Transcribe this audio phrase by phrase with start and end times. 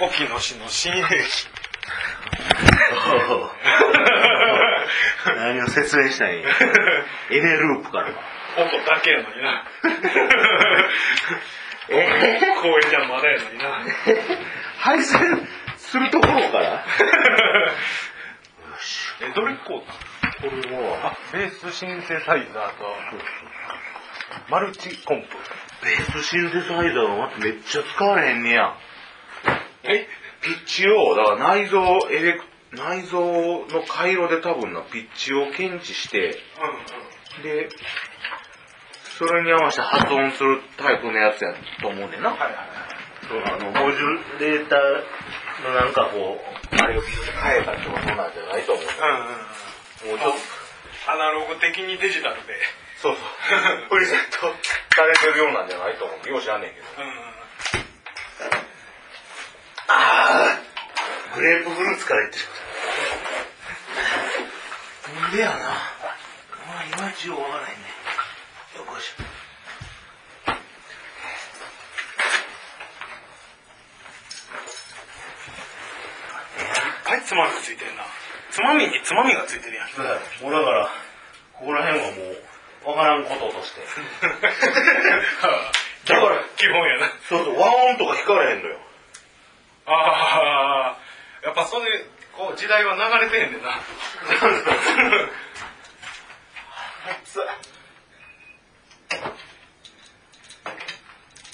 [0.00, 1.48] 沖野市の新兵器。
[5.36, 6.42] 何を説明したいエ
[7.30, 8.08] ネループから。
[8.56, 9.64] 音だけやのにな。
[11.90, 12.40] え？
[12.62, 13.82] 公園じゃまだやのにな。
[14.78, 16.84] 配線するところから？
[19.22, 22.96] え、どれこうこれは、あ、ベースシンセサイザーと、
[24.48, 25.28] マルチコンプ。
[25.84, 28.74] ベースシンセサイザーがまためっちゃ使われへんねや。
[29.84, 30.06] え？
[30.42, 32.44] ピッチを、だから内蔵エレク、
[32.76, 36.38] 内蔵の回路で多分な、ピッチを検知して、
[37.40, 37.42] うんうん。
[37.42, 37.68] で、
[39.18, 42.30] それに合わせて発音するタイプのやつやと思うねんな。
[42.30, 42.84] はいはいはい。
[43.24, 48.84] そうあの、モジュレーターのなんかこう、あれをビューって変えたってことなんじゃないと思う。
[48.84, 50.10] うんうんうん。
[50.10, 50.32] もうちょっ
[51.06, 52.58] と、アナログ的にデジタルで。
[53.00, 53.88] そうそう。
[53.88, 54.52] プリセット
[54.94, 56.28] されてるようなんじゃないと思う。
[56.28, 56.86] よう知らんねんけど。
[56.98, 57.34] うんうん。
[59.86, 60.58] ああ
[61.34, 62.54] グレープフルーツからいってしまっ
[65.10, 65.20] た。
[65.20, 65.56] なんでやな。
[65.56, 65.58] ま
[66.78, 67.90] あ、いまいちようわからへんね。
[68.78, 69.22] よこしょ。
[77.10, 78.04] はい、つまみついてんな。
[78.50, 79.88] つまみにつまみがついてるやん。
[80.40, 80.88] も うだから、
[81.52, 83.80] ここら辺はもう、わからんこととして。
[86.06, 87.12] だから、基本やな。
[87.28, 88.78] そうそう、和音とか弾かれへんのよ。
[89.86, 91.03] ああ、
[91.44, 91.84] やっぱそれ、
[92.32, 93.70] こう、時代は流れてへんねんな。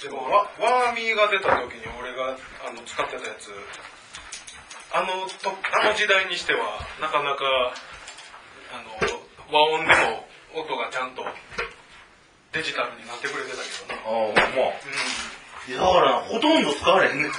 [0.00, 3.50] でもワ、ワーミーが出た時に俺があの使ってたやつ、
[4.92, 7.74] あのと、あの時代にしては、なかなか、
[8.72, 8.96] あの、
[9.50, 11.24] 和音でも音がちゃんと
[12.52, 14.08] デジタルになってくれてたけどな。
[14.08, 14.68] ああ、まあ。
[14.68, 15.39] うん。
[15.70, 17.30] いやだから、ほとんど使われへんねん。
[17.30, 17.38] 11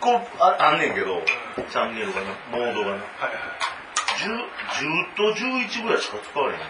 [0.00, 1.22] 個ああんねんけど、
[1.70, 2.92] チャンネルがな、モードがな。
[2.92, 3.32] はいはい。
[4.24, 4.40] 10, 10
[5.14, 6.60] と11ぐらいしか使われへん。
[6.62, 6.64] い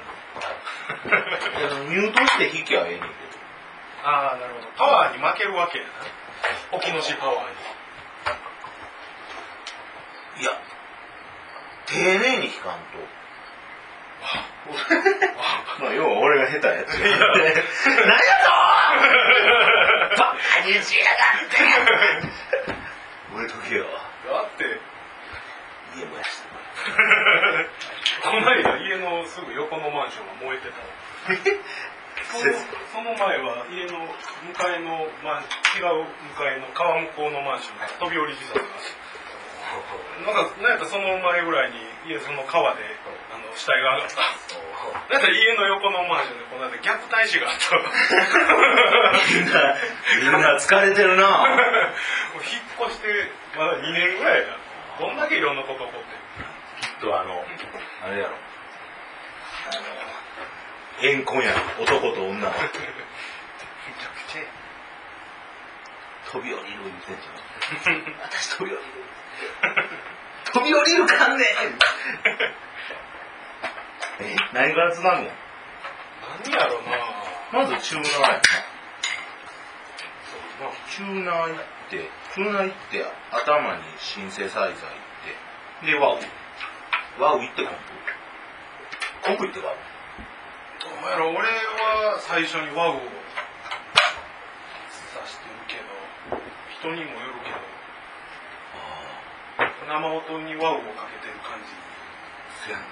[1.62, 3.12] やミュートして弾きゃええねんけど。
[4.02, 4.66] ああ、なるほど。
[4.76, 5.90] パワーに負けるわけやな。
[6.72, 7.44] 沖野市パワーに。
[10.42, 10.50] いや、
[11.86, 12.78] 丁寧に弾かんと。
[15.78, 17.16] まあ、要は俺が下手やつや。
[17.16, 18.55] 何やぞー
[18.96, 21.56] バカにしやがって
[23.30, 23.84] 覚えとけよ。
[24.26, 24.64] だって、
[25.96, 26.56] 家燃やして
[28.22, 30.76] この間家のすぐ横のマンションが燃えてた
[32.26, 32.52] その
[32.92, 33.96] その前は家の
[34.44, 36.04] 向かいのマン違う
[36.36, 38.64] 向かいの川向こうのマンションが飛び降り自殺が
[40.24, 42.82] なんかなんやったらその前ぐらいに家その川で
[43.32, 44.65] あの死体が上がったなん
[45.10, 47.76] やったら家の横のマンションでこの間虐待死があった
[49.34, 49.76] みんな、
[50.20, 51.28] みんな疲れてるな。
[51.28, 51.44] も
[52.40, 54.56] う引っ越してまだ2年ぐらいやな
[54.98, 56.46] どんだけいろんなこと起こってる
[56.80, 57.44] きっとあの、
[58.04, 58.36] あれやろ。
[59.66, 61.82] あの、怨恨やろ。
[61.84, 62.40] 男と女の。
[62.40, 62.50] めちゃ
[64.10, 64.46] くちゃや
[66.32, 68.16] 飛び降りる言ってんじゃん。
[68.24, 68.86] 私飛び降りる。
[70.52, 71.46] 飛び降りるかんねん
[74.20, 75.30] え、何からつなぐの
[76.44, 76.90] 何やろな
[77.52, 78.40] まずチューナーやな。
[80.90, 81.56] チューナー行っ
[81.90, 84.74] て、チューナー行って、頭にシンセサイザー行っ
[85.82, 86.18] て、で、ワウ。
[87.20, 87.78] ワウ行ってコンプ。
[89.22, 89.76] コンプ行ってワウ。
[90.86, 93.10] どうやろ俺は最初にワウを刺
[95.26, 96.38] してるけど
[96.78, 97.58] 人にもよるけど
[99.88, 101.74] 生音にワウをかけてる感じ
[102.64, 102.86] そやんな。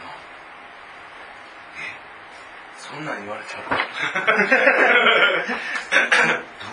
[2.95, 3.65] え、そんなん言われたら。
[3.67, 3.75] ど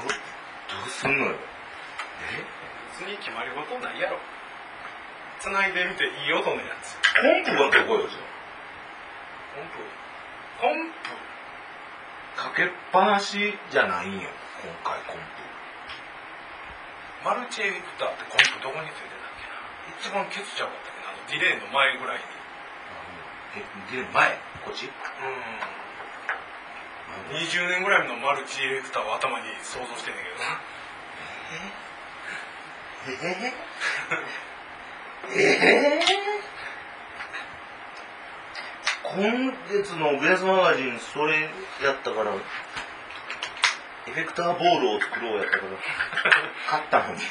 [0.05, 1.33] う、どうすんのよ。
[1.33, 1.35] え？
[3.01, 4.19] 別に決まり事ないやろ。
[5.39, 6.93] 繋いでみていい音のやつ。
[7.17, 8.19] コンプはどこよ、じゃ
[9.57, 9.81] コンプ。
[10.61, 11.09] コンプ。
[12.37, 14.29] あかけっぱなしじゃないんよ、
[14.61, 15.21] 今回コンプ。
[17.25, 19.57] マルチエフェクターってコンプどこについてたっけな。
[19.97, 22.25] 一番ケツちゃうかったっけなあのディレイの前ぐらいに。
[23.61, 24.85] え、で、前、こっち？
[24.85, 24.93] うん
[27.29, 30.62] 20年ぐらいのマルチエフェクターを頭に想像してんねんけどな。
[33.08, 33.53] え
[35.34, 36.03] ええ
[39.03, 41.41] 今月のベースマガジンそれ
[41.84, 42.32] やったから
[44.08, 45.62] エフェクターボールを作ろうやったから
[46.70, 47.22] 買ったのに。
[47.22, 47.26] エ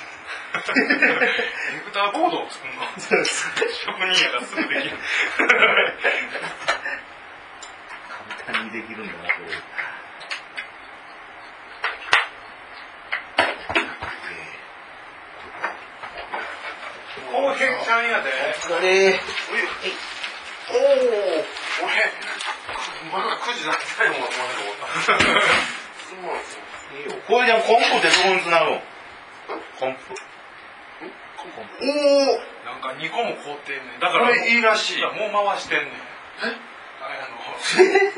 [0.52, 2.82] フェクターボードを作るの？
[3.24, 4.96] 職人やからすぐできる
[8.46, 9.80] 簡単にできるんだなこれ。
[17.60, 18.30] えちゃんやで。
[18.30, 19.20] お疲れ。
[20.70, 20.78] おお
[21.84, 21.92] 俺
[23.12, 23.76] まだ9時なっ
[27.26, 28.80] これじゃコンプってどこにつなぐん
[29.78, 30.00] コンプ。
[31.80, 34.00] おおなんか2個も凍ってんねん。
[34.00, 35.88] だから、いいらしいもう回してんねん。
[35.88, 37.04] えあ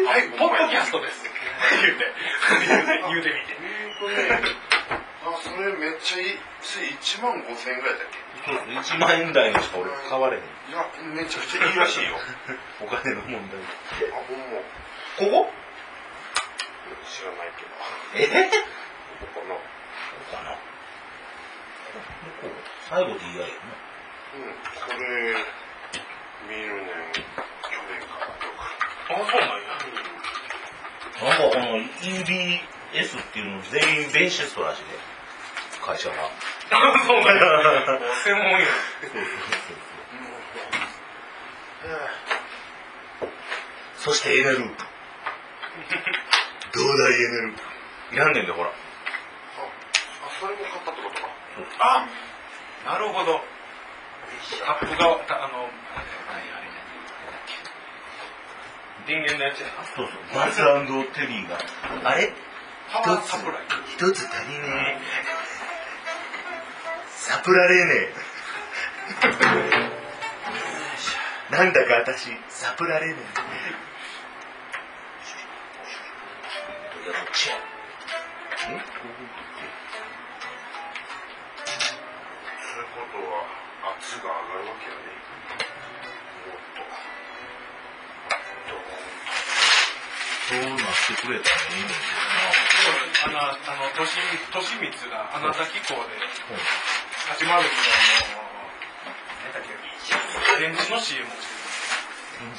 [0.05, 1.25] の、はい、 ポッドキャストです。
[1.82, 2.05] 言うて。
[3.08, 3.56] 言うてみて。
[5.25, 8.08] あそれめっちゃいいそれ1万5千円ぐらいだっ
[8.44, 8.56] そう
[8.99, 10.43] 1万円台のしか俺買われへん。
[10.43, 10.84] けいや
[11.14, 12.19] めちゃくちゃいいらしいよ
[12.82, 13.61] お金の問題。
[14.11, 14.44] あほんま
[15.17, 15.52] ここ？
[17.08, 17.62] 知らないけ
[18.26, 18.50] どえ？
[19.20, 19.61] ここかなこ
[20.31, 20.50] こかな。
[20.50, 20.58] こ
[22.43, 22.50] こ
[22.88, 23.52] 最後 DI やな。
[24.35, 25.37] うんこれ
[26.49, 26.88] 見るね
[29.17, 29.73] そうなんや。
[31.23, 34.91] なんかこの EBS っていうの全員ベーシストらしいで。
[35.85, 36.14] 会社が。
[36.70, 37.43] あ、そうなんや。
[38.25, 38.67] 専門や。
[43.97, 44.85] そしてエネループ。
[46.75, 48.17] どうだいエネループ。
[48.17, 48.69] いらんねんで、ほら。
[48.69, 51.29] ああそれも買ったってことか
[51.81, 52.06] あ
[52.85, 53.41] なるほど。
[54.64, 55.70] タップが、たあの、
[59.06, 59.72] 電源のやつやな。
[59.96, 60.16] そうそう。
[60.34, 60.62] バズ
[61.12, 61.58] テリーが。
[62.04, 62.32] あれ？
[62.93, 63.62] パワーサプライ。
[63.88, 65.00] 一つ足りねえ。
[67.08, 67.94] サプラれね
[71.50, 71.52] え。
[71.52, 73.22] なんだか私、サプラれねえ。
[77.04, 77.56] いや、こっちや。
[77.56, 77.58] ん
[78.62, 78.78] そういう
[82.94, 83.31] ことは
[83.99, 85.02] 圧が上がるわけやね
[86.46, 86.81] もっと
[90.49, 90.69] そうなっ
[91.06, 91.94] てくれたらいいんだ
[93.25, 94.21] あの、あの、都心、
[94.53, 96.61] 都市密があなた機構でけどな。
[97.39, 98.43] 始まるみたいな、
[99.47, 99.71] 何だっけ、
[100.61, 101.47] 電池の CM をし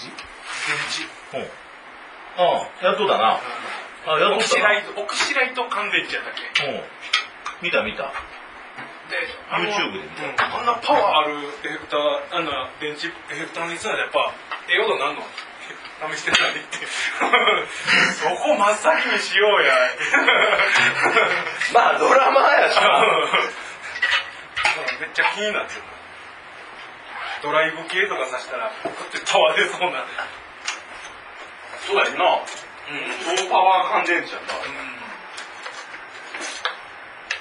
[0.07, 0.15] てる。
[0.63, 1.37] 電池。
[1.37, 1.51] うん。
[2.39, 3.39] ああ、やっとだな。
[4.07, 4.41] あ、やっとだな。
[4.43, 6.81] シライト、オキシライト乾電池やったっけうん。
[7.61, 8.03] 見た見た。
[9.11, 14.31] で、YouTube で見たうんあんなパワーあるエフェクター、あんな電池、エフェクターにするとやっぱ、
[14.71, 15.27] ええ音なんの？
[16.11, 16.87] 試してないって。
[18.19, 19.73] そこ真っ先にしようや。
[21.73, 23.05] まあ、ドラマーやしな。
[24.99, 25.81] めっちゃ気になってる。
[27.43, 30.05] ドライブ系とかさしたら、こうやってパワー出そうな。
[31.85, 33.35] そうやんなうん。
[33.37, 34.53] 超パワー乾電池やった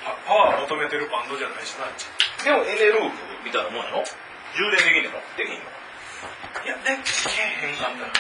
[0.02, 1.86] パパワー求めてるバンドじゃないしな。
[2.42, 4.02] でも、エネループみたいなもんやろ？
[4.58, 5.70] 充電できんのできんの？
[6.64, 8.12] いや、できへんかったら。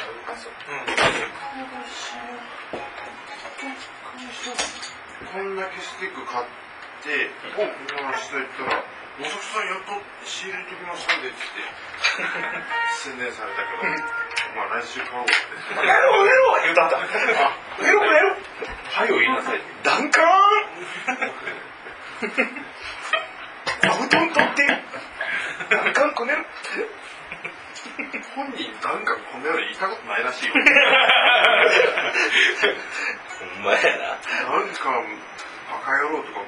[5.32, 6.46] こんだけスティック買っ
[7.02, 8.84] てお今の人言ったら
[9.20, 9.92] 「おさくさんやっと
[10.26, 11.38] 仕入れときましたんで」って
[13.02, 13.94] 宣伝されたけど
[14.56, 15.32] まあ来週買おうって
[15.82, 16.98] エロエロ言うたった。
[16.98, 18.36] エロエロ
[18.92, 20.28] はよ言いなさいダンカーン
[23.80, 24.66] 座布団取って
[25.70, 26.44] ダンカンこねる
[28.36, 30.52] 本人なんかこんなの言いたことないらしいよ
[33.38, 34.16] ほんまやな。
[34.48, 34.88] なんか
[35.70, 36.40] バカ野郎とか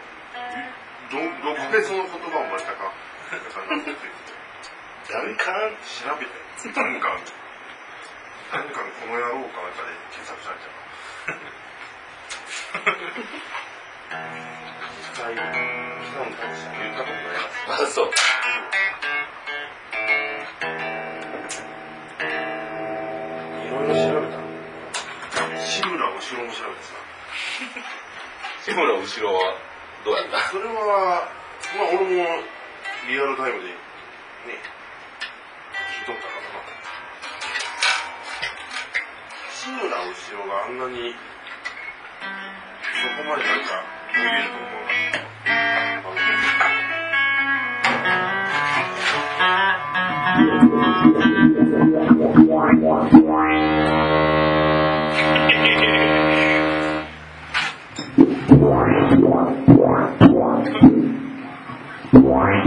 [1.12, 2.92] どどこでその言葉を生まれたか
[3.30, 4.08] なんかなんて言って
[5.12, 7.08] ダンカン調べてなんか
[8.52, 10.40] なんかこの野郎かなんかで検索
[16.80, 17.40] 言ったことないら
[17.76, 18.10] しいあ、そう。
[26.34, 26.94] 後ろも調べてさ
[28.64, 29.40] 志村後ろは
[30.04, 30.38] どうやった？
[30.50, 30.80] それはま
[31.22, 31.28] あ
[31.94, 32.08] 俺も
[33.08, 33.74] リアルタイムでね
[36.00, 36.48] 聞いとったからな
[39.52, 39.92] 志村後
[40.36, 41.18] ろがあんなにそ
[43.22, 43.68] こまでなんか
[44.14, 44.66] 伸びると思う
[53.20, 53.20] い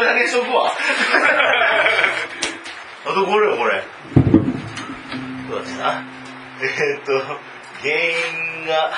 [0.00, 0.26] これだけ。
[0.28, 0.72] しとくわ。
[3.04, 3.82] あとこれよ、これ。
[5.46, 5.76] どうだった？
[5.76, 6.02] な。
[6.62, 7.12] えーっと、
[7.82, 8.92] 原因が、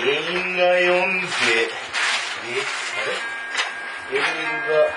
[0.00, 2.56] 原因が読んで、え、
[4.10, 4.18] あれ？
[4.18, 4.88] レベルが、